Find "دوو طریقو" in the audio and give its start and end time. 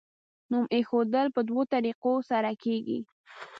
1.47-2.13